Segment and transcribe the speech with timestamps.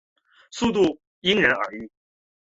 [0.03, 0.03] 进展
[0.49, 1.91] 速度因人而异。